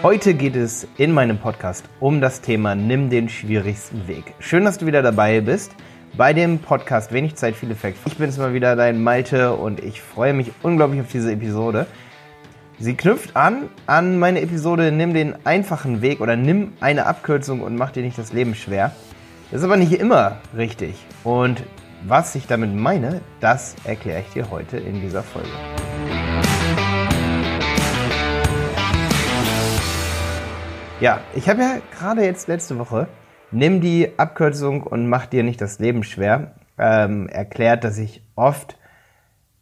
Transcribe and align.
Heute 0.00 0.34
geht 0.34 0.54
es 0.54 0.86
in 0.96 1.10
meinem 1.10 1.38
Podcast 1.38 1.84
um 1.98 2.20
das 2.20 2.40
Thema 2.40 2.76
Nimm 2.76 3.10
den 3.10 3.28
schwierigsten 3.28 4.06
Weg. 4.06 4.32
Schön, 4.38 4.64
dass 4.64 4.78
du 4.78 4.86
wieder 4.86 5.02
dabei 5.02 5.40
bist 5.40 5.72
bei 6.16 6.32
dem 6.32 6.60
Podcast 6.60 7.12
Wenig 7.12 7.34
Zeit, 7.34 7.56
viel 7.56 7.72
Effekt. 7.72 7.98
Ich 8.06 8.16
bin's 8.16 8.38
mal 8.38 8.54
wieder, 8.54 8.76
dein 8.76 9.02
Malte, 9.02 9.54
und 9.54 9.80
ich 9.82 10.00
freue 10.00 10.34
mich 10.34 10.52
unglaublich 10.62 11.00
auf 11.00 11.10
diese 11.10 11.32
Episode. 11.32 11.86
Sie 12.78 12.94
knüpft 12.94 13.34
an 13.34 13.70
an 13.86 14.20
meine 14.20 14.40
Episode 14.40 14.92
Nimm 14.92 15.14
den 15.14 15.34
einfachen 15.44 16.00
Weg 16.00 16.20
oder 16.20 16.36
nimm 16.36 16.74
eine 16.78 17.06
Abkürzung 17.06 17.60
und 17.60 17.74
mach 17.74 17.90
dir 17.90 18.04
nicht 18.04 18.18
das 18.18 18.32
Leben 18.32 18.54
schwer. 18.54 18.92
Das 19.50 19.62
ist 19.62 19.64
aber 19.64 19.76
nicht 19.76 19.94
immer 19.94 20.36
richtig. 20.56 20.94
Und 21.24 21.64
was 22.06 22.36
ich 22.36 22.46
damit 22.46 22.72
meine, 22.72 23.20
das 23.40 23.74
erkläre 23.82 24.20
ich 24.20 24.32
dir 24.32 24.48
heute 24.48 24.76
in 24.76 25.00
dieser 25.00 25.24
Folge. 25.24 25.48
Ja, 31.00 31.20
ich 31.34 31.48
habe 31.48 31.60
ja 31.60 31.78
gerade 31.96 32.24
jetzt 32.24 32.48
letzte 32.48 32.78
Woche 32.78 33.08
Nimm 33.50 33.80
die 33.80 34.10
Abkürzung 34.18 34.82
und 34.82 35.08
mach 35.08 35.24
dir 35.24 35.42
nicht 35.42 35.60
das 35.60 35.78
Leben 35.78 36.02
schwer 36.02 36.54
ähm, 36.76 37.28
erklärt, 37.28 37.82
dass 37.82 37.96
ich 37.96 38.22
oft 38.34 38.76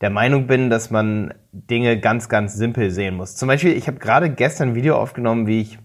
der 0.01 0.11
Meinung 0.11 0.49
bin, 0.49 0.71
dass 0.71 0.91
man 0.91 1.33
Dinge 1.53 2.01
ganz, 2.01 2.29
ganz 2.29 2.55
simpel 2.55 2.91
sehen 2.91 3.15
muss. 3.15 3.37
Zum 3.37 3.47
Beispiel, 3.47 3.77
ich 3.77 3.87
habe 3.87 3.99
gerade 3.99 4.29
gestern 4.31 4.71
ein 4.71 4.75
Video 4.75 4.97
aufgenommen, 4.97 5.47
wie 5.47 5.61
ich 5.61 5.79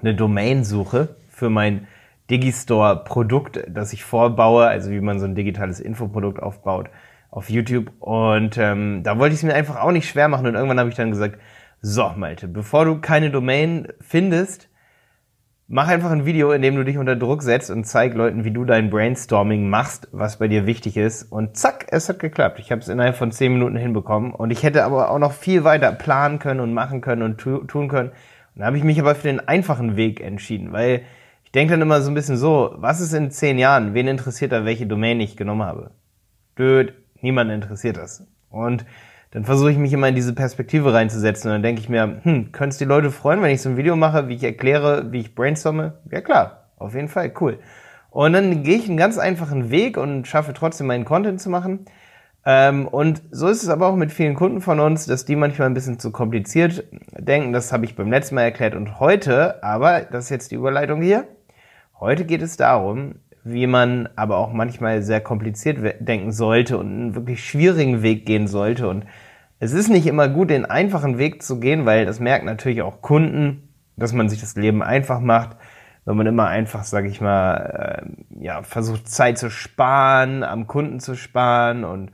eine 0.00 0.14
Domain 0.14 0.62
suche 0.62 1.16
für 1.28 1.50
mein 1.50 1.88
Digistore-Produkt, 2.30 3.64
das 3.68 3.92
ich 3.92 4.04
vorbaue, 4.04 4.66
also 4.68 4.92
wie 4.92 5.00
man 5.00 5.18
so 5.18 5.26
ein 5.26 5.34
digitales 5.34 5.80
Infoprodukt 5.80 6.40
aufbaut 6.40 6.90
auf 7.32 7.50
YouTube. 7.50 7.90
Und 7.98 8.56
ähm, 8.56 9.02
da 9.02 9.18
wollte 9.18 9.34
ich 9.34 9.40
es 9.40 9.44
mir 9.44 9.54
einfach 9.54 9.80
auch 9.80 9.90
nicht 9.90 10.08
schwer 10.08 10.28
machen. 10.28 10.46
Und 10.46 10.54
irgendwann 10.54 10.78
habe 10.78 10.90
ich 10.90 10.96
dann 10.96 11.10
gesagt, 11.10 11.40
so, 11.82 12.12
Malte, 12.16 12.48
bevor 12.48 12.84
du 12.84 13.00
keine 13.00 13.30
Domain 13.30 13.88
findest, 14.00 14.68
mach 15.66 15.88
einfach 15.88 16.10
ein 16.10 16.26
Video, 16.26 16.52
in 16.52 16.62
dem 16.62 16.76
du 16.76 16.84
dich 16.84 16.98
unter 16.98 17.16
Druck 17.16 17.42
setzt 17.42 17.70
und 17.70 17.84
zeig 17.84 18.14
Leuten, 18.14 18.44
wie 18.44 18.50
du 18.50 18.64
dein 18.64 18.90
Brainstorming 18.90 19.70
machst, 19.70 20.08
was 20.12 20.38
bei 20.38 20.48
dir 20.48 20.66
wichtig 20.66 20.96
ist. 20.96 21.22
Und 21.22 21.56
zack, 21.56 21.86
es 21.90 22.08
hat 22.08 22.18
geklappt. 22.18 22.58
Ich 22.58 22.70
habe 22.70 22.80
es 22.80 22.88
innerhalb 22.88 23.16
von 23.16 23.32
zehn 23.32 23.52
Minuten 23.52 23.76
hinbekommen. 23.76 24.32
Und 24.32 24.50
ich 24.50 24.62
hätte 24.62 24.84
aber 24.84 25.10
auch 25.10 25.18
noch 25.18 25.32
viel 25.32 25.64
weiter 25.64 25.92
planen 25.92 26.38
können 26.38 26.60
und 26.60 26.74
machen 26.74 27.00
können 27.00 27.22
und 27.22 27.38
tu 27.38 27.64
tun 27.64 27.88
können. 27.88 28.10
Und 28.54 28.60
da 28.60 28.66
habe 28.66 28.76
ich 28.76 28.84
mich 28.84 29.00
aber 29.00 29.14
für 29.14 29.28
den 29.28 29.40
einfachen 29.40 29.96
Weg 29.96 30.20
entschieden, 30.20 30.72
weil 30.72 31.02
ich 31.44 31.52
denke 31.52 31.72
dann 31.72 31.82
immer 31.82 32.02
so 32.02 32.10
ein 32.10 32.14
bisschen 32.14 32.36
so, 32.36 32.74
was 32.76 33.00
ist 33.00 33.12
in 33.12 33.30
zehn 33.30 33.58
Jahren? 33.58 33.94
Wen 33.94 34.08
interessiert 34.08 34.52
da, 34.52 34.64
welche 34.64 34.86
Domain 34.86 35.20
ich 35.20 35.36
genommen 35.36 35.62
habe? 35.62 35.92
Död, 36.58 36.94
niemand 37.22 37.50
interessiert 37.50 37.96
das. 37.96 38.26
Und 38.50 38.84
dann 39.32 39.44
versuche 39.44 39.70
ich 39.70 39.78
mich 39.78 39.92
immer 39.92 40.08
in 40.08 40.14
diese 40.14 40.34
Perspektive 40.34 40.92
reinzusetzen 40.92 41.48
und 41.48 41.54
dann 41.54 41.62
denke 41.62 41.80
ich 41.80 41.88
mir, 41.88 42.20
hm, 42.22 42.52
könnte 42.52 42.74
es 42.74 42.78
die 42.78 42.84
Leute 42.84 43.10
freuen, 43.10 43.42
wenn 43.42 43.52
ich 43.52 43.62
so 43.62 43.68
ein 43.68 43.76
Video 43.76 43.94
mache, 43.94 44.28
wie 44.28 44.34
ich 44.34 44.42
erkläre, 44.42 45.12
wie 45.12 45.20
ich 45.20 45.34
brainstorme? 45.34 45.94
Ja 46.10 46.20
klar, 46.20 46.68
auf 46.76 46.94
jeden 46.94 47.08
Fall, 47.08 47.32
cool. 47.40 47.58
Und 48.10 48.32
dann 48.32 48.64
gehe 48.64 48.76
ich 48.76 48.88
einen 48.88 48.96
ganz 48.96 49.18
einfachen 49.18 49.70
Weg 49.70 49.96
und 49.96 50.26
schaffe 50.26 50.52
trotzdem 50.52 50.88
meinen 50.88 51.04
Content 51.04 51.40
zu 51.40 51.48
machen. 51.48 51.86
Ähm, 52.44 52.88
und 52.88 53.22
so 53.30 53.48
ist 53.48 53.62
es 53.62 53.68
aber 53.68 53.86
auch 53.86 53.96
mit 53.96 54.10
vielen 54.10 54.34
Kunden 54.34 54.60
von 54.60 54.80
uns, 54.80 55.06
dass 55.06 55.24
die 55.24 55.36
manchmal 55.36 55.68
ein 55.68 55.74
bisschen 55.74 56.00
zu 56.00 56.10
kompliziert 56.10 56.84
denken. 57.16 57.52
Das 57.52 57.72
habe 57.72 57.84
ich 57.84 57.94
beim 57.94 58.10
letzten 58.10 58.34
Mal 58.34 58.42
erklärt. 58.42 58.74
Und 58.74 58.98
heute, 58.98 59.62
aber 59.62 60.00
das 60.00 60.24
ist 60.24 60.30
jetzt 60.30 60.50
die 60.50 60.56
Überleitung 60.56 61.02
hier, 61.02 61.28
heute 62.00 62.24
geht 62.24 62.42
es 62.42 62.56
darum, 62.56 63.16
wie 63.44 63.66
man 63.66 64.08
aber 64.16 64.36
auch 64.36 64.52
manchmal 64.52 65.02
sehr 65.02 65.20
kompliziert 65.20 65.78
denken 66.00 66.32
sollte 66.32 66.78
und 66.78 66.86
einen 66.86 67.14
wirklich 67.14 67.44
schwierigen 67.44 68.02
Weg 68.02 68.26
gehen 68.26 68.46
sollte. 68.46 68.88
Und 68.88 69.06
es 69.58 69.72
ist 69.72 69.88
nicht 69.88 70.06
immer 70.06 70.28
gut, 70.28 70.50
den 70.50 70.66
einfachen 70.66 71.18
Weg 71.18 71.42
zu 71.42 71.60
gehen, 71.60 71.86
weil 71.86 72.06
das 72.06 72.20
merken 72.20 72.46
natürlich 72.46 72.82
auch 72.82 73.02
Kunden, 73.02 73.68
dass 73.96 74.12
man 74.12 74.28
sich 74.28 74.40
das 74.40 74.56
Leben 74.56 74.82
einfach 74.82 75.20
macht, 75.20 75.56
wenn 76.04 76.16
man 76.16 76.26
immer 76.26 76.46
einfach, 76.46 76.84
sage 76.84 77.08
ich 77.08 77.20
mal, 77.20 78.04
äh, 78.38 78.44
ja, 78.44 78.62
versucht 78.62 79.08
Zeit 79.08 79.38
zu 79.38 79.50
sparen, 79.50 80.42
am 80.42 80.66
Kunden 80.66 81.00
zu 81.00 81.14
sparen 81.14 81.84
und 81.84 82.10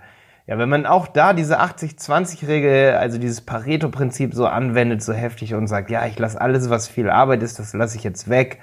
ja, 0.48 0.58
wenn 0.58 0.68
man 0.68 0.86
auch 0.86 1.08
da 1.08 1.32
diese 1.32 1.60
80-20-Regel, 1.60 2.94
also 2.94 3.18
dieses 3.18 3.40
Pareto-Prinzip 3.40 4.32
so 4.32 4.46
anwendet, 4.46 5.02
so 5.02 5.12
heftig 5.12 5.54
und 5.54 5.66
sagt, 5.66 5.90
ja, 5.90 6.06
ich 6.06 6.16
lasse 6.20 6.40
alles, 6.40 6.70
was 6.70 6.86
viel 6.86 7.10
Arbeit 7.10 7.42
ist, 7.42 7.58
das 7.58 7.72
lasse 7.74 7.96
ich 7.96 8.04
jetzt 8.04 8.28
weg 8.28 8.60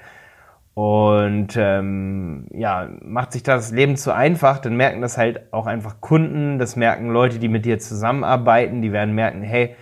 und 0.74 1.56
ähm, 1.56 2.46
ja, 2.52 2.88
macht 3.00 3.32
sich 3.32 3.44
das 3.44 3.70
Leben 3.70 3.96
zu 3.96 4.12
einfach, 4.12 4.58
dann 4.58 4.76
merken 4.76 5.00
das 5.00 5.16
halt 5.16 5.52
auch 5.52 5.66
einfach 5.66 6.00
Kunden, 6.00 6.58
das 6.58 6.74
merken 6.74 7.10
Leute, 7.10 7.38
die 7.38 7.48
mit 7.48 7.64
dir 7.64 7.78
zusammenarbeiten, 7.78 8.82
die 8.82 8.92
werden 8.92 9.14
merken, 9.14 9.42
hey, 9.42 9.76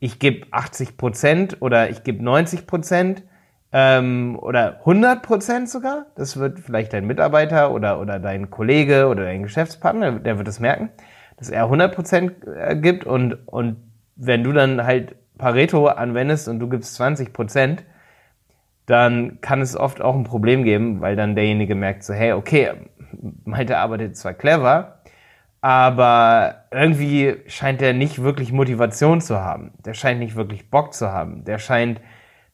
ich 0.00 0.18
gebe 0.18 0.48
80 0.50 0.96
Prozent 0.96 1.56
oder 1.60 1.90
ich 1.90 2.02
gebe 2.02 2.24
90 2.24 2.66
Prozent 2.66 3.22
ähm, 3.72 4.36
oder 4.40 4.80
100 4.80 5.22
Prozent 5.22 5.70
sogar. 5.70 6.06
Das 6.16 6.36
wird 6.36 6.58
vielleicht 6.58 6.92
dein 6.92 7.06
Mitarbeiter 7.06 7.70
oder, 7.70 8.00
oder 8.00 8.18
dein 8.18 8.50
Kollege 8.50 9.06
oder 9.06 9.22
dein 9.22 9.44
Geschäftspartner, 9.44 10.18
der 10.18 10.38
wird 10.38 10.48
das 10.48 10.58
merken, 10.58 10.90
dass 11.36 11.50
er 11.50 11.64
100 11.64 11.94
Prozent 11.94 12.32
äh, 12.48 12.74
gibt 12.74 13.04
und, 13.04 13.46
und 13.46 13.76
wenn 14.16 14.42
du 14.42 14.50
dann 14.50 14.84
halt 14.84 15.14
Pareto 15.38 15.86
anwendest 15.86 16.48
und 16.48 16.58
du 16.58 16.68
gibst 16.68 16.96
20 16.96 17.32
Prozent, 17.32 17.84
dann 18.86 19.40
kann 19.40 19.60
es 19.60 19.76
oft 19.76 20.00
auch 20.00 20.14
ein 20.14 20.24
Problem 20.24 20.64
geben, 20.64 21.00
weil 21.00 21.16
dann 21.16 21.34
derjenige 21.34 21.74
merkt 21.74 22.04
so, 22.04 22.14
hey, 22.14 22.32
okay, 22.32 22.70
Malte 23.44 23.78
arbeitet 23.78 24.16
zwar 24.16 24.34
clever, 24.34 25.02
aber 25.60 26.64
irgendwie 26.72 27.36
scheint 27.46 27.80
er 27.82 27.92
nicht 27.92 28.22
wirklich 28.22 28.52
Motivation 28.52 29.20
zu 29.20 29.38
haben. 29.38 29.72
Der 29.84 29.94
scheint 29.94 30.18
nicht 30.18 30.34
wirklich 30.34 30.70
Bock 30.70 30.92
zu 30.92 31.12
haben. 31.12 31.44
Der 31.44 31.58
scheint, 31.58 32.00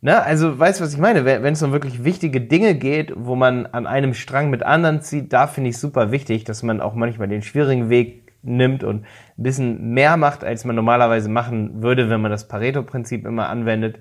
ne, 0.03 0.23
also 0.23 0.59
weißt 0.59 0.81
du, 0.81 0.85
was 0.85 0.93
ich 0.93 1.01
meine? 1.01 1.25
Wenn 1.25 1.53
es 1.53 1.63
um 1.63 1.73
wirklich 1.73 2.05
wichtige 2.05 2.41
Dinge 2.43 2.75
geht, 2.75 3.13
wo 3.17 3.35
man 3.35 3.67
an 3.67 3.87
einem 3.87 4.13
Strang 4.13 4.51
mit 4.51 4.63
anderen 4.63 5.01
zieht, 5.01 5.33
da 5.33 5.47
finde 5.47 5.71
ich 5.71 5.79
super 5.79 6.13
wichtig, 6.13 6.45
dass 6.45 6.63
man 6.63 6.83
auch 6.83 6.95
manchmal 6.95 7.29
den 7.29 7.43
schwierigen 7.43 7.89
Weg 7.89 8.31
nimmt 8.43 8.85
und 8.85 9.05
ein 9.39 9.43
bisschen 9.43 9.95
mehr 9.95 10.17
macht, 10.17 10.45
als 10.45 10.65
man 10.65 10.77
normalerweise 10.77 11.31
machen 11.31 11.83
würde, 11.83 12.11
wenn 12.11 12.21
man 12.21 12.31
das 12.31 12.47
Pareto-Prinzip 12.47 13.27
immer 13.27 13.49
anwendet. 13.49 13.99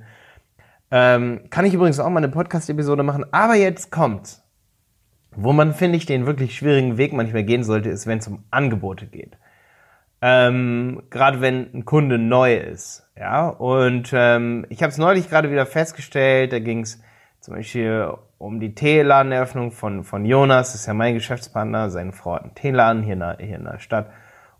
Ähm, 0.89 1.41
kann 1.49 1.65
ich 1.65 1.73
übrigens 1.73 1.99
auch 1.99 2.09
mal 2.09 2.19
eine 2.19 2.29
Podcast-Episode 2.29 3.03
machen. 3.03 3.25
Aber 3.31 3.55
jetzt 3.55 3.91
kommt, 3.91 4.41
wo 5.35 5.53
man, 5.53 5.73
finde 5.73 5.97
ich, 5.97 6.05
den 6.05 6.25
wirklich 6.25 6.55
schwierigen 6.55 6.97
Weg 6.97 7.13
manchmal 7.13 7.43
gehen 7.43 7.63
sollte, 7.63 7.89
ist, 7.89 8.07
wenn 8.07 8.19
es 8.19 8.27
um 8.27 8.43
Angebote 8.51 9.07
geht. 9.07 9.37
Ähm, 10.21 11.03
gerade 11.09 11.41
wenn 11.41 11.73
ein 11.73 11.85
Kunde 11.85 12.17
neu 12.17 12.55
ist. 12.55 13.07
Ja, 13.15 13.49
und 13.49 14.11
ähm, 14.13 14.65
ich 14.69 14.81
habe 14.81 14.91
es 14.91 14.97
neulich 14.97 15.29
gerade 15.29 15.51
wieder 15.51 15.65
festgestellt, 15.65 16.53
da 16.53 16.59
ging 16.59 16.81
es 16.81 17.01
zum 17.39 17.55
Beispiel 17.55 18.13
um 18.39 18.59
die 18.59 18.75
Teeladeneröffnung 18.75 19.71
von, 19.71 20.03
von 20.03 20.25
Jonas, 20.25 20.71
das 20.71 20.81
ist 20.81 20.87
ja 20.87 20.93
mein 20.93 21.13
Geschäftspartner, 21.13 21.89
seine 21.89 22.13
Frau 22.13 22.35
hat 22.35 22.43
einen 22.43 22.55
Teeladen 22.55 23.03
hier 23.03 23.13
in 23.13 23.19
der, 23.19 23.37
hier 23.39 23.57
in 23.57 23.63
der 23.63 23.79
Stadt. 23.79 24.09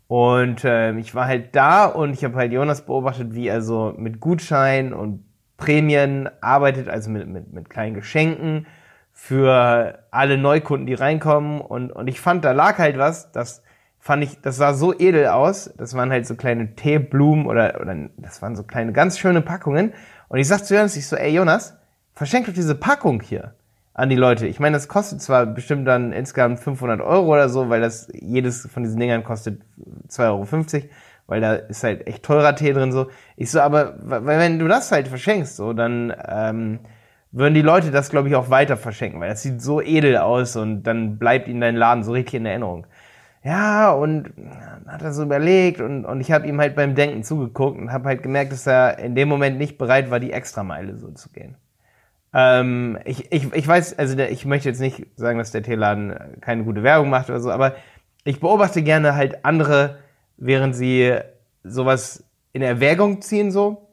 Und 0.06 0.64
äh, 0.64 0.96
ich 0.98 1.14
war 1.14 1.26
halt 1.26 1.54
da 1.54 1.86
und 1.86 2.12
ich 2.14 2.24
habe 2.24 2.36
halt 2.36 2.52
Jonas 2.52 2.86
beobachtet, 2.86 3.34
wie 3.34 3.46
er 3.46 3.60
so 3.60 3.94
mit 3.96 4.20
Gutschein 4.20 4.92
und 4.92 5.24
Prämien 5.58 6.30
arbeitet, 6.40 6.88
also 6.88 7.10
mit, 7.10 7.28
mit, 7.28 7.52
mit 7.52 7.68
kleinen 7.68 7.94
Geschenken 7.94 8.66
für 9.12 9.98
alle 10.10 10.38
Neukunden, 10.38 10.86
die 10.86 10.94
reinkommen. 10.94 11.60
Und, 11.60 11.92
und 11.92 12.08
ich 12.08 12.20
fand, 12.20 12.44
da 12.44 12.52
lag 12.52 12.78
halt 12.78 12.96
was, 12.96 13.32
das 13.32 13.62
fand 13.98 14.22
ich, 14.22 14.40
das 14.40 14.56
sah 14.56 14.72
so 14.72 14.98
edel 14.98 15.26
aus. 15.26 15.74
Das 15.76 15.94
waren 15.94 16.10
halt 16.10 16.26
so 16.26 16.36
kleine 16.36 16.76
Teeblumen 16.76 17.46
oder, 17.46 17.80
oder 17.80 18.08
das 18.16 18.40
waren 18.40 18.56
so 18.56 18.62
kleine, 18.62 18.92
ganz 18.92 19.18
schöne 19.18 19.42
Packungen. 19.42 19.92
Und 20.28 20.38
ich 20.38 20.46
sag 20.46 20.64
zu 20.64 20.74
Jonas, 20.74 20.96
ich 20.96 21.06
so, 21.06 21.16
ey 21.16 21.34
Jonas, 21.34 21.76
verschenk 22.14 22.46
doch 22.46 22.54
diese 22.54 22.76
Packung 22.76 23.20
hier 23.20 23.54
an 23.94 24.08
die 24.08 24.16
Leute. 24.16 24.46
Ich 24.46 24.60
meine, 24.60 24.76
das 24.76 24.86
kostet 24.86 25.20
zwar 25.20 25.44
bestimmt 25.44 25.88
dann 25.88 26.12
insgesamt 26.12 26.60
500 26.60 27.00
Euro 27.00 27.32
oder 27.32 27.48
so, 27.48 27.68
weil 27.68 27.80
das 27.80 28.08
jedes 28.12 28.68
von 28.72 28.84
diesen 28.84 29.00
Dingern 29.00 29.24
kostet 29.24 29.60
2,50 30.08 30.24
Euro 30.24 30.46
weil 31.28 31.40
da 31.40 31.52
ist 31.52 31.84
halt 31.84 32.08
echt 32.08 32.24
teurer 32.24 32.56
Tee 32.56 32.72
drin 32.72 32.90
so. 32.90 33.08
Ich 33.36 33.50
so, 33.52 33.60
aber 33.60 33.94
weil 34.00 34.38
wenn 34.38 34.58
du 34.58 34.66
das 34.66 34.90
halt 34.90 35.06
verschenkst, 35.06 35.54
so, 35.56 35.72
dann 35.72 36.12
ähm, 36.26 36.80
würden 37.30 37.54
die 37.54 37.62
Leute 37.62 37.90
das, 37.90 38.10
glaube 38.10 38.28
ich, 38.28 38.34
auch 38.34 38.50
weiter 38.50 38.76
verschenken, 38.76 39.20
weil 39.20 39.28
das 39.28 39.42
sieht 39.42 39.62
so 39.62 39.80
edel 39.80 40.16
aus 40.16 40.56
und 40.56 40.82
dann 40.82 41.18
bleibt 41.18 41.46
ihnen 41.46 41.60
dein 41.60 41.76
Laden 41.76 42.02
so 42.02 42.12
richtig 42.12 42.34
in 42.34 42.46
Erinnerung. 42.46 42.86
Ja, 43.44 43.92
und 43.92 44.32
dann 44.36 44.92
hat 44.92 45.02
er 45.02 45.12
so 45.12 45.22
überlegt 45.22 45.80
und, 45.80 46.04
und 46.04 46.20
ich 46.20 46.32
habe 46.32 46.46
ihm 46.48 46.58
halt 46.60 46.74
beim 46.74 46.94
Denken 46.94 47.22
zugeguckt 47.22 47.78
und 47.78 47.92
habe 47.92 48.08
halt 48.08 48.22
gemerkt, 48.22 48.52
dass 48.52 48.66
er 48.66 48.98
in 48.98 49.14
dem 49.14 49.28
Moment 49.28 49.58
nicht 49.58 49.78
bereit 49.78 50.10
war, 50.10 50.20
die 50.20 50.32
Extrameile 50.32 50.96
so 50.96 51.10
zu 51.10 51.28
gehen. 51.30 51.56
Ähm, 52.34 52.98
ich, 53.04 53.30
ich, 53.30 53.52
ich 53.52 53.68
weiß, 53.68 53.98
also 53.98 54.16
der, 54.16 54.32
ich 54.32 54.44
möchte 54.46 54.68
jetzt 54.68 54.80
nicht 54.80 55.06
sagen, 55.16 55.38
dass 55.38 55.52
der 55.52 55.62
Teeladen 55.62 56.14
keine 56.40 56.64
gute 56.64 56.82
Werbung 56.82 57.10
macht 57.10 57.28
oder 57.28 57.40
so, 57.40 57.50
aber 57.50 57.74
ich 58.24 58.40
beobachte 58.40 58.82
gerne 58.82 59.14
halt 59.14 59.44
andere 59.44 59.98
während 60.38 60.74
sie 60.74 61.14
sowas 61.64 62.24
in 62.52 62.62
Erwägung 62.62 63.20
ziehen 63.20 63.50
so 63.50 63.88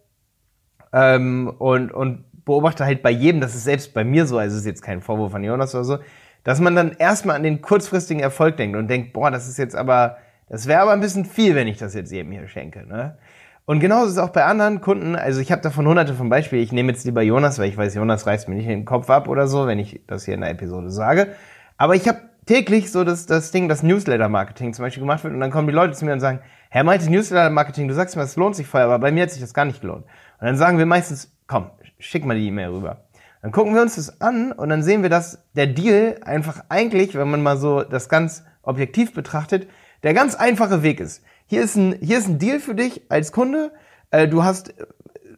ähm, 0.93 1.53
und, 1.57 1.91
und 1.91 2.23
beobachte 2.45 2.85
halt 2.85 3.01
bei 3.01 3.11
jedem, 3.11 3.41
das 3.41 3.55
ist 3.55 3.65
selbst 3.65 3.93
bei 3.93 4.03
mir 4.03 4.25
so, 4.25 4.37
also 4.37 4.55
ist 4.55 4.65
jetzt 4.65 4.81
kein 4.81 5.01
Vorwurf 5.01 5.31
von 5.31 5.43
Jonas 5.43 5.75
oder 5.75 5.83
so, 5.83 5.97
dass 6.43 6.61
man 6.61 6.75
dann 6.75 6.91
erstmal 6.97 7.35
an 7.35 7.43
den 7.43 7.61
kurzfristigen 7.61 8.21
Erfolg 8.21 8.55
denkt 8.57 8.77
und 8.77 8.87
denkt, 8.87 9.13
boah, 9.13 9.31
das 9.31 9.47
ist 9.49 9.57
jetzt 9.57 9.75
aber, 9.75 10.17
das 10.47 10.67
wäre 10.67 10.81
aber 10.81 10.91
ein 10.91 11.01
bisschen 11.01 11.25
viel, 11.25 11.55
wenn 11.55 11.67
ich 11.67 11.77
das 11.77 11.95
jetzt 11.95 12.11
jedem 12.11 12.31
hier 12.31 12.47
schenke. 12.47 12.87
Ne? 12.87 13.17
Und 13.65 13.79
genauso 13.79 14.05
ist 14.05 14.11
es 14.13 14.17
auch 14.19 14.29
bei 14.29 14.45
anderen 14.45 14.79
Kunden. 14.79 15.15
Also 15.15 15.41
ich 15.41 15.51
habe 15.51 15.63
davon 15.63 15.87
hunderte 15.87 16.13
von 16.13 16.29
Beispielen. 16.29 16.61
Ich 16.61 16.71
nehme 16.71 16.91
jetzt 16.91 17.03
lieber 17.03 17.23
Jonas, 17.23 17.57
weil 17.57 17.67
ich 17.67 17.77
weiß, 17.77 17.95
Jonas 17.95 18.27
reißt 18.27 18.47
mir 18.47 18.55
nicht 18.55 18.69
den 18.69 18.85
Kopf 18.85 19.09
ab 19.09 19.27
oder 19.27 19.47
so, 19.47 19.65
wenn 19.65 19.79
ich 19.79 20.01
das 20.05 20.25
hier 20.25 20.35
in 20.35 20.41
der 20.41 20.51
Episode 20.51 20.91
sage. 20.91 21.29
Aber 21.77 21.95
ich 21.95 22.07
habe 22.07 22.19
täglich 22.45 22.91
so 22.91 23.03
das, 23.03 23.25
das 23.25 23.51
Ding, 23.51 23.69
das 23.69 23.83
Newsletter-Marketing 23.83 24.73
zum 24.73 24.83
Beispiel 24.83 25.01
gemacht 25.01 25.23
wird 25.23 25.33
und 25.33 25.39
dann 25.39 25.51
kommen 25.51 25.67
die 25.67 25.73
Leute 25.73 25.93
zu 25.93 26.05
mir 26.05 26.13
und 26.13 26.19
sagen, 26.19 26.39
Herr 26.69 26.83
Malte, 26.83 27.09
Newsletter-Marketing, 27.09 27.87
du 27.87 27.93
sagst 27.93 28.15
mir, 28.15 28.23
es 28.23 28.35
lohnt 28.35 28.55
sich 28.55 28.67
voll, 28.67 28.81
aber 28.81 28.99
bei 28.99 29.11
mir 29.11 29.23
hat 29.23 29.31
sich 29.31 29.41
das 29.41 29.53
gar 29.53 29.65
nicht 29.65 29.81
gelohnt. 29.81 30.03
Und 30.39 30.45
dann 30.45 30.57
sagen 30.57 30.77
wir 30.77 30.85
meistens, 30.85 31.31
komm, 31.47 31.71
schick 31.99 32.25
mal 32.25 32.37
die 32.37 32.47
E-Mail 32.47 32.69
rüber. 32.69 33.05
Dann 33.41 33.51
gucken 33.51 33.75
wir 33.75 33.81
uns 33.81 33.95
das 33.95 34.21
an 34.21 34.51
und 34.51 34.69
dann 34.69 34.83
sehen 34.83 35.03
wir, 35.03 35.09
dass 35.09 35.43
der 35.55 35.67
Deal 35.67 36.19
einfach 36.23 36.63
eigentlich, 36.69 37.15
wenn 37.15 37.29
man 37.29 37.43
mal 37.43 37.57
so 37.57 37.83
das 37.83 38.09
ganz 38.09 38.43
objektiv 38.63 39.13
betrachtet, 39.13 39.67
der 40.03 40.13
ganz 40.13 40.35
einfache 40.35 40.83
Weg 40.83 40.99
ist. 40.99 41.23
Hier 41.45 41.61
ist 41.61 41.75
ein, 41.75 41.95
hier 42.01 42.17
ist 42.17 42.27
ein 42.27 42.39
Deal 42.39 42.59
für 42.59 42.73
dich 42.73 43.03
als 43.09 43.31
Kunde. 43.31 43.71
Äh, 44.09 44.27
du 44.27 44.43
hast 44.43 44.73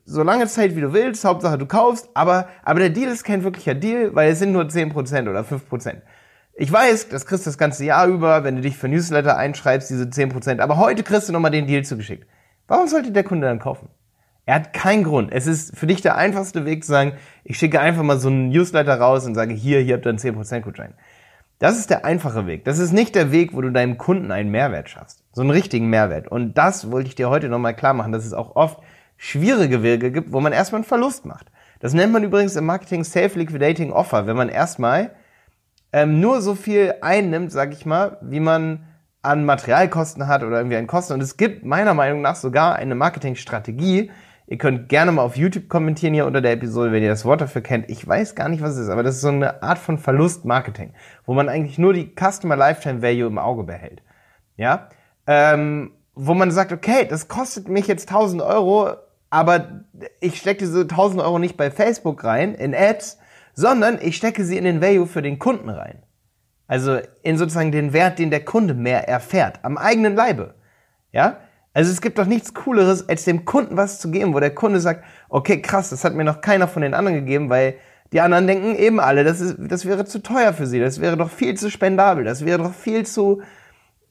so 0.06 0.24
lange 0.24 0.48
Zeit, 0.48 0.76
wie 0.76 0.82
du 0.82 0.94
willst. 0.94 1.26
Hauptsache, 1.26 1.58
du 1.58 1.66
kaufst. 1.66 2.10
Aber, 2.14 2.48
aber 2.64 2.80
der 2.80 2.90
Deal 2.90 3.12
ist 3.12 3.26
kein 3.26 3.44
wirklicher 3.44 3.76
Deal, 3.76 4.16
weil 4.16 4.32
es 4.32 4.40
sind 4.40 4.54
nur 4.54 4.64
10% 4.64 5.30
oder 5.30 5.42
5%. 5.42 6.02
Ich 6.60 6.72
weiß, 6.72 7.10
das 7.10 7.28
kriegst 7.28 7.46
du 7.46 7.50
das 7.50 7.60
ganze 7.60 7.86
Jahr 7.86 8.08
über, 8.08 8.44
wenn 8.44 8.56
du 8.56 8.64
dich 8.64 8.76
für 8.76 8.88
Newsletter 8.88 9.38
einschreibst, 9.38 9.92
diese 9.92 10.06
10%. 10.06 10.60
Aber 10.60 10.78
heute 10.78 11.04
kriegst 11.04 11.30
du 11.30 11.34
nochmal 11.34 11.52
den 11.52 11.68
Deal 11.68 11.86
zugeschickt. 11.86 12.28
Warum 12.68 12.88
sollte 12.88 13.12
der 13.12 13.24
Kunde 13.24 13.46
dann 13.46 13.60
kaufen? 13.60 13.90
Er 14.48 14.56
hat 14.56 14.74
keinen 14.74 15.04
Grund. 15.04 15.32
Es 15.32 15.46
ist 15.46 15.78
für 15.78 15.86
dich 15.86 16.02
der 16.02 16.18
einfachste 16.18 16.66
Weg 16.66 16.84
zu 16.84 16.92
sagen, 16.92 17.14
ich 17.44 17.60
schicke 17.60 17.80
einfach 17.80 18.02
mal 18.02 18.18
so 18.18 18.30
einen 18.30 18.50
Newsletter 18.50 19.00
raus 19.00 19.28
und 19.28 19.36
sage, 19.36 19.54
hier, 19.54 19.82
hier 19.82 19.96
habt 19.96 20.08
ihr 20.08 20.10
einen 20.10 20.18
10% 20.18 20.62
Gutschein. 20.62 20.96
Das 21.60 21.78
ist 21.78 21.92
der 21.92 22.06
einfache 22.06 22.48
Weg. 22.48 22.66
Das 22.66 22.80
ist 22.80 22.92
nicht 22.92 23.14
der 23.14 23.32
Weg, 23.32 23.54
wo 23.54 23.62
du 23.62 23.70
deinem 23.70 24.00
Kunden 24.00 24.32
einen 24.32 24.50
Mehrwert 24.50 24.90
schaffst. 24.90 25.24
So 25.34 25.42
einen 25.42 25.52
richtigen 25.52 25.92
Mehrwert. 25.92 26.28
Und 26.28 26.58
das 26.58 26.90
wollte 26.90 27.08
ich 27.08 27.16
dir 27.16 27.30
heute 27.30 27.50
nochmal 27.50 27.76
klar 27.76 27.94
machen, 27.94 28.12
dass 28.12 28.26
es 28.26 28.34
auch 28.34 28.56
oft 28.56 28.80
schwierige 29.16 29.84
Wege 29.84 30.12
gibt, 30.12 30.32
wo 30.32 30.40
man 30.40 30.54
erstmal 30.54 30.80
einen 30.80 30.88
Verlust 30.88 31.24
macht. 31.26 31.52
Das 31.82 31.94
nennt 31.94 32.14
man 32.14 32.24
übrigens 32.24 32.56
im 32.56 32.66
Marketing 32.66 33.04
Self-Liquidating 33.04 33.92
Offer, 33.92 34.26
wenn 34.26 34.38
man 34.38 34.50
erstmal 34.50 35.12
ähm, 35.98 36.20
nur 36.20 36.42
so 36.42 36.54
viel 36.54 36.94
einnimmt, 37.02 37.52
sag 37.52 37.74
ich 37.74 37.84
mal, 37.88 38.18
wie 38.22 38.40
man 38.40 38.86
an 39.24 39.46
Materialkosten 39.46 40.28
hat 40.28 40.44
oder 40.44 40.58
irgendwie 40.58 40.78
an 40.78 40.86
Kosten. 40.86 41.14
Und 41.14 41.24
es 41.24 41.38
gibt 41.38 41.66
meiner 41.66 41.96
Meinung 41.96 42.22
nach 42.22 42.36
sogar 42.36 42.76
eine 42.76 42.94
Marketingstrategie. 42.94 44.12
Ihr 44.46 44.58
könnt 44.60 44.90
gerne 44.90 45.12
mal 45.12 45.24
auf 45.24 45.38
YouTube 45.38 45.70
kommentieren 45.70 46.14
hier 46.14 46.28
unter 46.28 46.40
der 46.40 46.52
Episode, 46.52 46.92
wenn 46.92 47.02
ihr 47.02 47.10
das 47.10 47.26
Wort 47.26 47.42
dafür 47.42 47.62
kennt. 47.62 47.90
Ich 47.90 48.08
weiß 48.08 48.36
gar 48.36 48.48
nicht, 48.48 48.62
was 48.62 48.74
es 48.74 48.82
ist, 48.82 48.90
aber 48.90 49.02
das 49.02 49.16
ist 49.16 49.22
so 49.22 49.30
eine 49.30 49.64
Art 49.64 49.80
von 49.80 49.98
Verlustmarketing, 49.98 50.94
wo 51.26 51.34
man 51.34 51.50
eigentlich 51.50 51.80
nur 51.80 51.94
die 51.94 52.14
Customer 52.14 52.56
Lifetime 52.56 53.02
Value 53.02 53.26
im 53.26 53.40
Auge 53.40 53.64
behält. 53.64 54.04
Ja, 54.56 54.90
ähm, 55.26 55.94
wo 56.14 56.36
man 56.36 56.52
sagt, 56.52 56.72
okay, 56.72 57.08
das 57.10 57.28
kostet 57.28 57.70
mich 57.70 57.88
jetzt 57.88 58.08
1000 58.08 58.44
Euro, 58.44 58.92
aber 59.32 59.82
ich 60.20 60.38
stecke 60.38 60.60
diese 60.60 60.82
1000 60.82 61.24
Euro 61.24 61.40
nicht 61.40 61.58
bei 61.58 61.72
Facebook 61.72 62.24
rein 62.24 62.54
in 62.54 62.76
Ads, 62.76 63.18
sondern 63.58 63.98
ich 64.00 64.16
stecke 64.16 64.46
sie 64.46 64.56
in 64.56 64.66
den 64.66 64.82
Value 64.82 65.08
für 65.08 65.24
den 65.24 65.40
Kunden 65.40 65.70
rein. 65.70 66.04
Also 66.68 67.00
in 67.24 67.40
sozusagen 67.40 67.72
den 67.72 67.92
Wert, 67.92 68.20
den 68.20 68.30
der 68.30 68.46
Kunde 68.46 68.76
mehr 68.76 69.10
erfährt, 69.10 69.60
am 69.64 69.80
eigenen 69.80 70.16
Leibe. 70.16 70.54
Ja? 71.12 71.38
Also 71.74 71.92
es 71.92 72.00
gibt 72.00 72.20
doch 72.20 72.28
nichts 72.28 72.54
Cooleres, 72.54 73.10
als 73.10 73.26
dem 73.26 73.46
Kunden 73.46 73.76
was 73.76 74.00
zu 74.00 74.12
geben, 74.12 74.36
wo 74.36 74.40
der 74.40 74.54
Kunde 74.54 74.80
sagt, 74.80 75.04
okay, 75.28 75.60
krass, 75.60 75.90
das 75.90 76.04
hat 76.04 76.14
mir 76.14 76.24
noch 76.24 76.42
keiner 76.42 76.68
von 76.68 76.84
den 76.84 76.94
anderen 76.94 77.18
gegeben, 77.18 77.50
weil 77.50 77.74
die 78.14 78.22
anderen 78.22 78.46
denken 78.46 78.76
eben 78.76 79.00
alle, 79.00 79.24
das, 79.24 79.42
ist, 79.42 79.56
das 79.58 79.86
wäre 79.88 80.06
zu 80.06 80.22
teuer 80.22 80.54
für 80.54 80.68
sie, 80.68 80.80
das 80.80 81.02
wäre 81.02 81.18
doch 81.18 81.32
viel 81.32 81.56
zu 81.58 81.72
spendabel, 81.72 82.24
das 82.24 82.46
wäre 82.46 82.62
doch 82.62 82.74
viel 82.76 83.08
zu, 83.08 83.42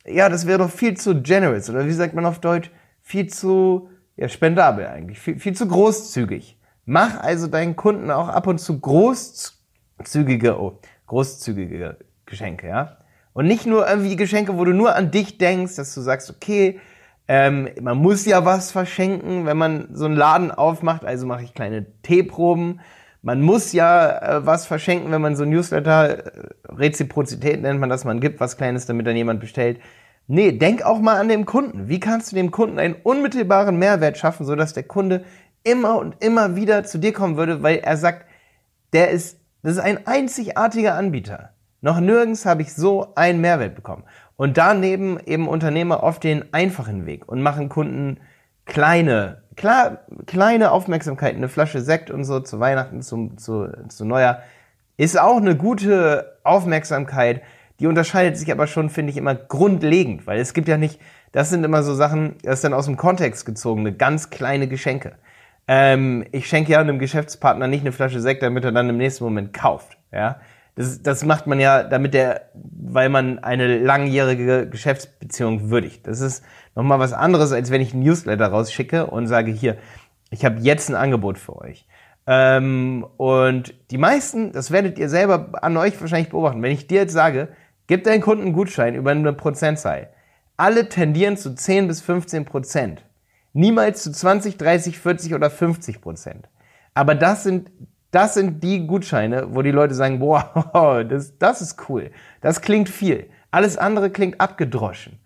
ja, 0.05 0.29
das 0.29 0.49
wäre 0.49 0.59
doch 0.59 0.71
viel 0.71 0.97
zu 0.97 1.23
generous, 1.23 1.71
oder 1.71 1.87
wie 1.87 1.93
sagt 1.93 2.15
man 2.15 2.27
auf 2.27 2.41
Deutsch, 2.41 2.73
viel 3.01 3.29
zu, 3.29 3.91
ja, 4.17 4.29
spendabel 4.29 4.89
eigentlich, 4.89 5.21
viel, 5.21 5.39
viel 5.39 5.55
zu 5.55 5.69
großzügig. 5.69 6.56
Mach 6.87 7.21
also 7.21 7.49
deinen 7.49 7.75
Kunden 7.75 8.11
auch 8.13 8.29
ab 8.29 8.47
und 8.47 8.59
zu 8.59 8.79
großzügige, 8.79 10.59
oh, 10.59 10.79
großzügige 11.09 11.97
Geschenke, 12.27 12.69
ja. 12.69 12.99
Und 13.33 13.47
nicht 13.47 13.67
nur 13.67 13.89
irgendwie 13.89 14.17
Geschenke, 14.17 14.57
wo 14.57 14.65
du 14.65 14.73
nur 14.73 14.95
an 14.95 15.11
dich 15.11 15.37
denkst, 15.37 15.77
dass 15.77 15.95
du 15.95 16.01
sagst, 16.01 16.31
okay, 16.31 16.81
ähm, 17.29 17.69
man 17.81 17.99
muss 17.99 18.25
ja 18.25 18.45
was 18.45 18.71
verschenken, 18.71 19.47
wenn 19.47 19.57
man 19.57 19.89
so 19.93 20.05
einen 20.05 20.15
Laden 20.15 20.53
aufmacht, 20.53 21.05
also 21.05 21.27
mache 21.27 21.43
ich 21.43 21.55
kleine 21.55 21.87
Teeproben. 22.03 22.81
Man 23.21 23.43
muss 23.43 23.73
ja 23.73 24.37
äh, 24.39 24.47
was 24.47 24.65
verschenken, 24.65 25.11
wenn 25.11 25.21
man 25.21 25.35
so 25.35 25.43
ein 25.43 25.51
Newsletter, 25.51 26.19
äh, 26.19 26.31
Reziprozität 26.69 27.61
nennt 27.61 27.81
man 27.81 27.91
das, 27.91 28.05
man 28.05 28.21
gibt 28.21 28.39
was 28.39 28.57
Kleines, 28.57 28.87
damit 28.87 29.09
dann 29.09 29.17
jemand 29.17 29.41
bestellt. 29.41 29.81
Nee, 30.29 30.53
denk 30.53 30.83
auch 30.83 31.01
mal 31.01 31.19
an 31.21 31.29
den 31.29 31.47
Kunden. 31.47 31.89
Wie 31.89 32.01
kannst 32.01 32.31
du 32.31 32.37
dem 32.37 32.51
Kunden 32.53 32.79
einen 32.79 32.97
unmittelbaren 33.03 33.77
Mehrwert 33.77 34.19
schaffen, 34.19 34.47
sodass 34.47 34.73
der 34.73 34.85
Kunde 34.85 35.25
immer 35.67 35.99
und 35.99 36.23
immer 36.23 36.57
wieder 36.57 36.85
zu 36.85 36.99
dir 36.99 37.13
kommen 37.13 37.37
würde, 37.37 37.63
weil 37.63 37.79
er 37.79 37.97
sagt, 37.97 38.25
der 38.93 39.11
ist, 39.11 39.41
das 39.63 39.73
ist 39.73 39.81
ein 39.81 40.07
einzigartiger 40.07 40.95
Anbieter. 40.95 41.51
Noch 41.81 42.01
nirgends 42.01 42.47
habe 42.47 42.63
ich 42.63 42.73
so 42.73 43.15
einen 43.17 43.41
Mehrwert 43.41 43.75
bekommen. 43.75 44.05
Und 44.37 44.57
daneben 44.59 45.19
eben 45.27 45.49
Unternehmer 45.49 46.03
oft 46.03 46.23
den 46.23 46.53
einfachen 46.55 47.05
Weg 47.05 47.29
und 47.29 47.43
machen 47.43 47.69
Kunden 47.69 48.19
kleine, 48.65 49.43
klar, 49.57 50.05
kleine 50.27 50.71
Aufmerksamkeiten, 50.71 51.39
eine 51.39 51.49
Flasche 51.49 51.81
Sekt 51.81 52.11
und 52.11 52.25
so 52.25 52.41
zu 52.41 52.61
Weihnachten, 52.61 53.03
zu, 53.03 53.33
zu, 53.37 53.69
zu 53.89 54.05
Neujahr, 54.05 54.43
ist 54.97 55.19
auch 55.19 55.37
eine 55.37 55.57
gute 55.57 56.39
Aufmerksamkeit. 56.45 57.43
Die 57.81 57.87
unterscheidet 57.87 58.39
sich 58.39 58.51
aber 58.53 58.67
schon, 58.67 58.89
finde 58.89 59.11
ich, 59.11 59.17
immer 59.17 59.35
grundlegend, 59.35 60.27
weil 60.27 60.39
es 60.39 60.55
gibt 60.55 60.69
ja 60.69 60.79
nicht, 60.79 61.01
das 61.33 61.51
sind 61.51 61.65
immer 61.65 61.83
so 61.83 61.95
Sachen, 61.95 62.37
das 62.43 62.55
ist 62.55 62.65
dann 62.65 62.73
aus 62.73 62.87
dem 62.87 62.97
Kontext 62.97 63.45
gezogene, 63.45 63.93
ganz 63.93 64.31
kleine 64.31 64.69
Geschenke. 64.69 65.17
Ähm, 65.69 66.25
ich 66.33 66.49
schenke 66.49 66.73
ja 66.73 66.81
einem 66.81 66.99
Geschäftspartner 66.99 67.67
nicht 67.67 67.81
eine 67.81 67.93
Flasche 67.93 68.21
Sekt, 68.21 68.43
damit 68.43 68.65
er 68.65 68.73
dann 68.73 68.89
im 68.89 68.99
nächsten 68.99 69.25
Moment 69.25 69.53
kauft. 69.53 69.99
Ja, 70.13 70.41
das, 70.77 71.03
das 71.03 71.25
macht 71.25 71.47
man 71.47 71.59
ja, 71.59 71.83
damit 71.83 72.15
der, 72.15 72.51
weil 72.55 73.09
man 73.09 73.39
eine 73.41 73.79
langjährige 73.79 74.69
Geschäftsbeziehung 74.69 75.71
würdigt. 75.71 76.07
Das 76.07 76.21
ist 76.21 76.45
nochmal 76.75 76.99
was 76.99 77.13
anderes, 77.13 77.53
als 77.53 77.71
wenn 77.71 77.81
ich 77.81 77.95
ein 77.95 78.01
Newsletter 78.01 78.47
rausschicke 78.47 79.07
und 79.07 79.27
sage 79.27 79.51
hier, 79.51 79.77
ich 80.31 80.45
habe 80.45 80.61
jetzt 80.61 80.89
ein 80.89 80.95
Angebot 80.95 81.39
für 81.39 81.57
euch. 81.57 81.87
Ähm, 82.27 83.07
und 83.17 83.75
die 83.91 83.99
meisten, 83.99 84.53
das 84.53 84.71
werdet 84.71 84.99
ihr 84.99 85.09
selber 85.09 85.51
an 85.63 85.77
euch 85.77 86.01
wahrscheinlich 86.01 86.31
beobachten. 86.31 86.63
Wenn 86.63 86.73
ich 86.73 86.87
dir 86.87 87.03
jetzt 87.03 87.13
sage, 87.13 87.49
gib 87.87 88.05
deinen 88.05 88.21
Kunden 88.21 88.45
einen 88.45 88.53
Gutschein 88.53 88.95
über 88.95 89.13
eine 89.13 89.33
Prozentzahl. 89.33 90.11
Alle 90.57 90.89
tendieren 90.89 91.37
zu 91.37 91.55
10 91.55 91.89
bis 91.89 92.01
15 92.01 92.45
Prozent. 92.45 93.05
Niemals 93.57 94.03
zu 94.03 94.13
20, 94.13 94.59
30, 94.59 94.99
40 94.99 95.35
oder 95.35 95.49
50 95.49 96.03
Prozent. 96.03 96.51
Aber 96.93 97.15
das 97.15 97.43
sind, 97.43 97.71
das 98.11 98.35
sind 98.35 98.63
die 98.63 98.87
Gutscheine, 98.87 99.55
wo 99.55 99.63
die 99.63 99.71
Leute 99.71 99.95
sagen, 99.95 100.19
boah, 100.19 101.03
das, 101.09 101.39
das 101.39 101.63
ist 101.63 101.89
cool. 101.89 102.11
Das 102.43 102.61
klingt 102.61 102.91
viel. 102.91 103.31
Alles 103.51 103.79
andere 103.79 104.11
klingt 104.11 104.43
abgedroschen. 104.43 105.21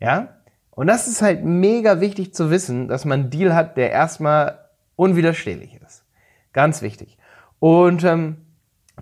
Ja? 0.00 0.40
Und 0.72 0.88
das 0.88 1.06
ist 1.06 1.22
halt 1.22 1.44
mega 1.44 2.00
wichtig 2.00 2.34
zu 2.34 2.50
wissen, 2.50 2.88
dass 2.88 3.04
man 3.04 3.20
einen 3.20 3.30
Deal 3.30 3.54
hat, 3.54 3.76
der 3.76 3.92
erstmal 3.92 4.58
unwiderstehlich 4.96 5.80
ist. 5.80 6.04
Ganz 6.52 6.82
wichtig. 6.82 7.16
Und 7.60 8.02
ähm, 8.02 8.38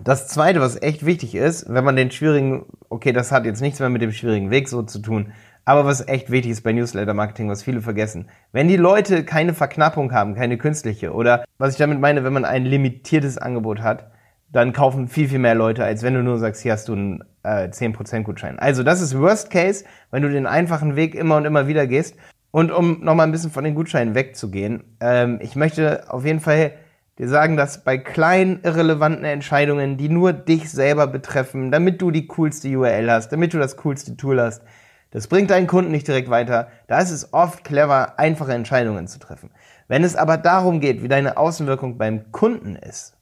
das 0.03 0.27
Zweite, 0.27 0.61
was 0.61 0.79
echt 0.79 1.03
wichtig 1.03 1.33
ist, 1.33 1.65
wenn 1.67 1.83
man 1.83 1.95
den 1.95 2.11
schwierigen, 2.11 2.67
okay, 2.89 3.11
das 3.11 3.31
hat 3.31 3.45
jetzt 3.45 3.61
nichts 3.61 3.79
mehr 3.79 3.89
mit 3.89 4.03
dem 4.03 4.11
schwierigen 4.11 4.51
Weg 4.51 4.69
so 4.69 4.83
zu 4.83 4.99
tun, 4.99 5.33
aber 5.67 5.83
was 5.83 6.07
echt 6.07 6.31
wichtig 6.31 6.53
ist 6.53 6.61
bei 6.61 6.71
Newsletter-Marketing, 6.71 7.49
was 7.49 7.61
viele 7.61 7.81
vergessen. 7.81 8.29
Wenn 8.53 8.69
die 8.69 8.77
Leute 8.77 9.25
keine 9.25 9.53
Verknappung 9.53 10.13
haben, 10.13 10.33
keine 10.33 10.57
künstliche, 10.57 11.11
oder 11.11 11.43
was 11.57 11.73
ich 11.73 11.77
damit 11.77 11.99
meine, 11.99 12.23
wenn 12.23 12.31
man 12.31 12.45
ein 12.45 12.63
limitiertes 12.63 13.37
Angebot 13.37 13.81
hat, 13.81 14.09
dann 14.49 14.71
kaufen 14.71 15.09
viel, 15.09 15.27
viel 15.27 15.39
mehr 15.39 15.55
Leute, 15.55 15.83
als 15.83 16.03
wenn 16.03 16.13
du 16.13 16.23
nur 16.23 16.37
sagst, 16.37 16.61
hier 16.61 16.71
hast 16.71 16.87
du 16.87 16.93
einen 16.93 17.23
äh, 17.43 17.67
10% 17.67 18.23
Gutschein. 18.23 18.57
Also 18.57 18.81
das 18.81 19.01
ist 19.01 19.19
Worst 19.19 19.49
Case, 19.49 19.83
wenn 20.09 20.23
du 20.23 20.29
den 20.29 20.45
einfachen 20.45 20.95
Weg 20.95 21.15
immer 21.15 21.35
und 21.35 21.43
immer 21.43 21.67
wieder 21.67 21.85
gehst. 21.85 22.15
Und 22.51 22.71
um 22.71 23.03
nochmal 23.03 23.27
ein 23.27 23.33
bisschen 23.33 23.51
von 23.51 23.65
den 23.65 23.75
Gutscheinen 23.75 24.15
wegzugehen, 24.15 24.85
ähm, 25.01 25.39
ich 25.41 25.57
möchte 25.57 26.09
auf 26.09 26.23
jeden 26.23 26.39
Fall 26.39 26.71
dir 27.19 27.27
sagen, 27.27 27.57
dass 27.57 27.83
bei 27.83 27.97
kleinen, 27.97 28.61
irrelevanten 28.63 29.25
Entscheidungen, 29.25 29.97
die 29.97 30.07
nur 30.07 30.31
dich 30.31 30.71
selber 30.71 31.07
betreffen, 31.07 31.71
damit 31.71 32.01
du 32.01 32.09
die 32.09 32.27
coolste 32.27 32.69
URL 32.69 33.11
hast, 33.11 33.33
damit 33.33 33.53
du 33.53 33.57
das 33.57 33.75
coolste 33.75 34.15
Tool 34.15 34.39
hast, 34.39 34.61
das 35.11 35.27
bringt 35.27 35.49
deinen 35.49 35.67
Kunden 35.67 35.91
nicht 35.91 36.07
direkt 36.07 36.29
weiter. 36.29 36.67
Da 36.87 36.99
ist 36.99 37.11
es 37.11 37.33
oft 37.33 37.63
clever, 37.63 38.19
einfache 38.19 38.53
Entscheidungen 38.53 39.07
zu 39.07 39.19
treffen. 39.19 39.51
Wenn 39.87 40.03
es 40.03 40.15
aber 40.15 40.37
darum 40.37 40.79
geht, 40.79 41.01
wie 41.01 41.07
deine 41.07 41.37
Außenwirkung 41.37 41.97
beim 41.97 42.31
Kunden 42.31 42.75
ist, 42.75 43.17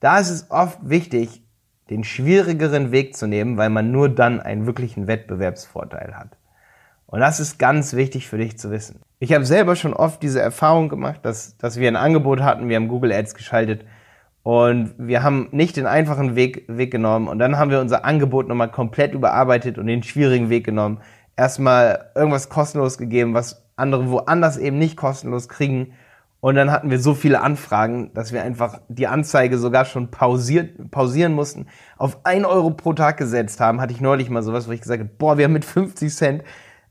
da 0.00 0.18
ist 0.18 0.30
es 0.30 0.50
oft 0.50 0.78
wichtig, 0.82 1.42
den 1.90 2.04
schwierigeren 2.04 2.92
Weg 2.92 3.16
zu 3.16 3.26
nehmen, 3.26 3.56
weil 3.56 3.70
man 3.70 3.90
nur 3.90 4.08
dann 4.08 4.40
einen 4.40 4.66
wirklichen 4.66 5.06
Wettbewerbsvorteil 5.06 6.14
hat. 6.16 6.36
Und 7.06 7.20
das 7.20 7.40
ist 7.40 7.58
ganz 7.58 7.94
wichtig 7.94 8.28
für 8.28 8.36
dich 8.36 8.58
zu 8.58 8.70
wissen. 8.70 9.00
Ich 9.18 9.32
habe 9.32 9.44
selber 9.44 9.76
schon 9.76 9.94
oft 9.94 10.22
diese 10.22 10.40
Erfahrung 10.40 10.88
gemacht, 10.88 11.20
dass, 11.22 11.56
dass 11.56 11.78
wir 11.78 11.88
ein 11.88 11.96
Angebot 11.96 12.40
hatten, 12.42 12.68
wir 12.68 12.76
haben 12.76 12.88
Google 12.88 13.12
Ads 13.12 13.34
geschaltet 13.34 13.84
und 14.42 14.94
wir 14.98 15.22
haben 15.22 15.48
nicht 15.50 15.76
den 15.76 15.86
einfachen 15.86 16.36
Weg, 16.36 16.64
Weg 16.68 16.90
genommen 16.90 17.26
und 17.26 17.38
dann 17.38 17.56
haben 17.58 17.70
wir 17.70 17.80
unser 17.80 18.04
Angebot 18.04 18.46
nochmal 18.46 18.70
komplett 18.70 19.14
überarbeitet 19.14 19.78
und 19.78 19.86
den 19.86 20.02
schwierigen 20.02 20.50
Weg 20.50 20.64
genommen 20.64 21.00
erstmal 21.38 22.10
irgendwas 22.14 22.48
kostenlos 22.48 22.98
gegeben, 22.98 23.32
was 23.32 23.62
andere 23.76 24.10
woanders 24.10 24.56
eben 24.58 24.76
nicht 24.76 24.96
kostenlos 24.96 25.48
kriegen. 25.48 25.94
Und 26.40 26.56
dann 26.56 26.70
hatten 26.70 26.90
wir 26.90 27.00
so 27.00 27.14
viele 27.14 27.40
Anfragen, 27.40 28.12
dass 28.14 28.32
wir 28.32 28.42
einfach 28.42 28.80
die 28.88 29.06
Anzeige 29.06 29.58
sogar 29.58 29.84
schon 29.84 30.10
pausiert, 30.10 30.90
pausieren 30.90 31.32
mussten, 31.32 31.66
auf 31.96 32.18
ein 32.24 32.44
Euro 32.44 32.70
pro 32.70 32.92
Tag 32.92 33.16
gesetzt 33.16 33.60
haben. 33.60 33.80
Hatte 33.80 33.92
ich 33.92 34.00
neulich 34.00 34.30
mal 34.30 34.42
sowas, 34.42 34.68
wo 34.68 34.72
ich 34.72 34.80
gesagt 34.80 35.00
habe, 35.00 35.10
boah, 35.18 35.38
wir 35.38 35.46
haben 35.46 35.52
mit 35.52 35.64
50 35.64 36.14
Cent 36.14 36.44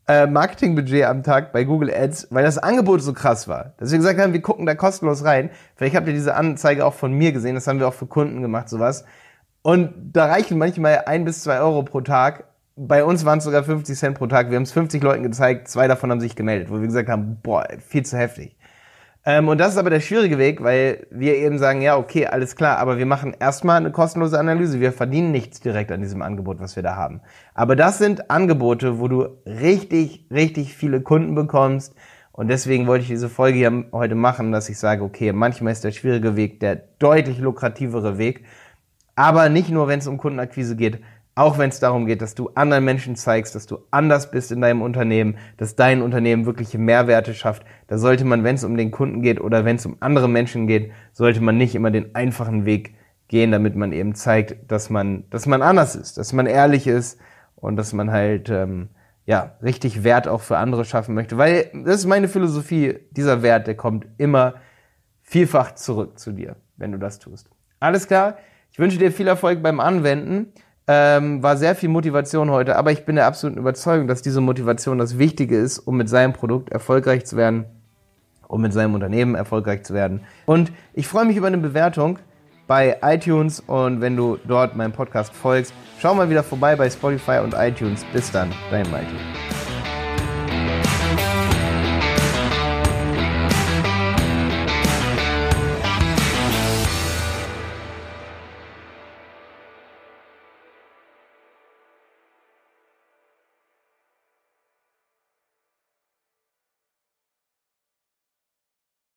äh, 0.07 0.27
Marketingbudget 0.27 1.05
am 1.05 1.23
Tag 1.23 1.51
bei 1.51 1.65
Google 1.65 1.93
Ads, 1.93 2.27
weil 2.31 2.43
das 2.43 2.57
Angebot 2.57 3.01
so 3.01 3.13
krass 3.13 3.47
war. 3.47 3.73
Dass 3.77 3.91
wir 3.91 3.97
gesagt 3.97 4.19
haben, 4.19 4.33
wir 4.33 4.41
gucken 4.41 4.65
da 4.65 4.75
kostenlos 4.75 5.23
rein. 5.25 5.49
Vielleicht 5.75 5.95
habt 5.95 6.07
ihr 6.07 6.13
diese 6.13 6.35
Anzeige 6.35 6.85
auch 6.85 6.93
von 6.93 7.11
mir 7.13 7.33
gesehen, 7.33 7.55
das 7.55 7.67
haben 7.67 7.79
wir 7.79 7.87
auch 7.87 7.93
für 7.93 8.07
Kunden 8.07 8.41
gemacht, 8.41 8.69
sowas. 8.69 9.05
Und 9.61 9.93
da 10.13 10.25
reichen 10.25 10.57
manchmal 10.57 11.03
ein 11.05 11.25
bis 11.25 11.43
zwei 11.43 11.59
Euro 11.59 11.83
pro 11.83 12.01
Tag. 12.01 12.45
Bei 12.79 13.03
uns 13.03 13.25
waren 13.25 13.39
es 13.39 13.43
sogar 13.43 13.63
50 13.63 13.97
Cent 13.97 14.17
pro 14.19 14.27
Tag. 14.27 14.51
Wir 14.51 14.55
haben 14.55 14.63
es 14.63 14.71
50 14.71 15.01
Leuten 15.01 15.23
gezeigt, 15.23 15.67
zwei 15.67 15.87
davon 15.87 16.11
haben 16.11 16.21
sich 16.21 16.35
gemeldet, 16.35 16.69
wo 16.69 16.75
wir 16.79 16.85
gesagt 16.85 17.09
haben, 17.09 17.39
boah, 17.41 17.65
viel 17.79 18.05
zu 18.05 18.15
heftig. 18.19 18.55
Ähm, 19.25 19.47
und 19.47 19.57
das 19.57 19.69
ist 19.71 19.79
aber 19.79 19.89
der 19.89 19.99
schwierige 19.99 20.37
Weg, 20.37 20.61
weil 20.61 21.07
wir 21.09 21.37
eben 21.37 21.57
sagen, 21.57 21.81
ja, 21.81 21.97
okay, 21.97 22.27
alles 22.27 22.55
klar, 22.55 22.77
aber 22.77 22.99
wir 22.99 23.07
machen 23.07 23.35
erstmal 23.39 23.77
eine 23.77 23.91
kostenlose 23.91 24.37
Analyse. 24.37 24.79
Wir 24.79 24.93
verdienen 24.93 25.31
nichts 25.31 25.59
direkt 25.59 25.91
an 25.91 26.01
diesem 26.01 26.21
Angebot, 26.21 26.59
was 26.59 26.75
wir 26.75 26.83
da 26.83 26.95
haben. 26.95 27.21
Aber 27.55 27.75
das 27.75 27.97
sind 27.97 28.29
Angebote, 28.29 28.99
wo 28.99 29.07
du 29.07 29.27
richtig, 29.47 30.27
richtig 30.29 30.75
viele 30.75 31.01
Kunden 31.01 31.33
bekommst. 31.33 31.95
Und 32.31 32.47
deswegen 32.47 32.85
wollte 32.85 33.01
ich 33.01 33.09
diese 33.09 33.27
Folge 33.27 33.57
hier 33.57 33.85
heute 33.91 34.13
machen, 34.13 34.51
dass 34.51 34.69
ich 34.69 34.77
sage, 34.77 35.03
okay, 35.03 35.33
manchmal 35.33 35.73
ist 35.73 35.83
der 35.83 35.93
schwierige 35.93 36.35
Weg 36.35 36.59
der 36.59 36.75
deutlich 36.99 37.39
lukrativere 37.39 38.19
Weg. 38.19 38.45
Aber 39.15 39.49
nicht 39.49 39.71
nur, 39.71 39.87
wenn 39.87 39.97
es 39.97 40.05
um 40.05 40.19
Kundenakquise 40.19 40.75
geht, 40.75 41.01
auch 41.37 41.59
wenn 41.59 41.69
es 41.69 41.79
darum 41.79 42.07
geht, 42.07 42.23
dass 42.23 42.33
du 42.33 42.49
anderen 42.55 42.83
Menschen 42.83 43.15
zeigst, 43.15 43.53
dass 43.53 43.67
du 43.67 43.77
anders 43.91 44.31
bist 44.31 44.51
in 44.51 44.59
deinem 44.59 44.81
Unternehmen, 44.81 45.37
dass 45.57 45.75
dein 45.75 46.01
Unternehmen 46.01 46.47
wirkliche 46.47 46.79
Mehrwerte 46.79 47.35
schafft, 47.35 47.63
da 47.85 47.99
sollte 47.99 48.25
man, 48.25 48.43
wenn 48.43 48.55
es 48.55 48.63
um 48.63 48.75
den 48.75 48.89
Kunden 48.89 49.21
geht 49.21 49.39
oder 49.39 49.63
wenn 49.63 49.75
es 49.75 49.85
um 49.85 49.97
andere 49.99 50.27
Menschen 50.27 50.65
geht, 50.65 50.91
sollte 51.13 51.39
man 51.41 51.55
nicht 51.55 51.75
immer 51.75 51.91
den 51.91 52.15
einfachen 52.15 52.65
Weg 52.65 52.95
gehen, 53.27 53.51
damit 53.51 53.75
man 53.75 53.91
eben 53.91 54.15
zeigt, 54.15 54.71
dass 54.71 54.89
man, 54.89 55.25
dass 55.29 55.45
man 55.45 55.61
anders 55.61 55.95
ist, 55.95 56.17
dass 56.17 56.33
man 56.33 56.47
ehrlich 56.47 56.87
ist 56.87 57.19
und 57.55 57.75
dass 57.75 57.93
man 57.93 58.09
halt 58.11 58.49
ähm, 58.49 58.89
ja 59.27 59.57
richtig 59.61 60.03
Wert 60.03 60.27
auch 60.27 60.41
für 60.41 60.57
andere 60.57 60.85
schaffen 60.85 61.13
möchte. 61.13 61.37
Weil 61.37 61.69
das 61.85 61.97
ist 61.97 62.07
meine 62.07 62.29
Philosophie, 62.29 62.97
dieser 63.11 63.43
Wert, 63.43 63.67
der 63.67 63.75
kommt 63.75 64.07
immer 64.17 64.55
vielfach 65.21 65.75
zurück 65.75 66.17
zu 66.17 66.31
dir, 66.31 66.55
wenn 66.77 66.91
du 66.91 66.97
das 66.97 67.19
tust. 67.19 67.47
Alles 67.79 68.07
klar. 68.07 68.37
Ich 68.71 68.79
wünsche 68.79 68.97
dir 68.97 69.11
viel 69.11 69.27
Erfolg 69.27 69.61
beim 69.61 69.79
Anwenden. 69.79 70.51
Ähm, 70.89 71.43
war 71.43 71.57
sehr 71.57 71.75
viel 71.75 71.89
Motivation 71.89 72.49
heute, 72.49 72.77
aber 72.77 72.93
ich 72.93 73.03
bin 73.03 73.17
der 73.17 73.25
absoluten 73.25 73.59
Überzeugung, 73.59 74.07
dass 74.07 74.21
diese 74.21 74.39
Motivation 74.39 74.97
das 74.97 75.17
Wichtige 75.17 75.57
ist, 75.57 75.79
um 75.79 75.97
mit 75.97 76.07
seinem 76.07 76.31
Produkt 76.31 76.69
erfolgreich 76.69 77.25
zu 77.25 77.35
werden, 77.35 77.65
um 78.47 78.61
mit 78.61 78.71
seinem 78.71 78.93
Unternehmen 78.93 79.35
erfolgreich 79.35 79.83
zu 79.83 79.93
werden. 79.93 80.21
Und 80.45 80.71
ich 80.93 81.07
freue 81.07 81.25
mich 81.25 81.35
über 81.35 81.47
eine 81.47 81.57
Bewertung 81.57 82.19
bei 82.67 82.97
iTunes 83.01 83.59
und 83.59 83.99
wenn 83.99 84.15
du 84.15 84.37
dort 84.47 84.77
meinem 84.77 84.93
Podcast 84.93 85.33
folgst, 85.33 85.73
schau 85.99 86.13
mal 86.13 86.29
wieder 86.29 86.43
vorbei 86.43 86.75
bei 86.77 86.89
Spotify 86.89 87.39
und 87.43 87.53
iTunes. 87.53 88.05
Bis 88.13 88.31
dann, 88.31 88.49
dein 88.71 88.89
Malte. 88.89 89.11